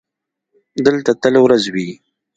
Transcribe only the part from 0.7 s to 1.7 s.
دلته تل ورځ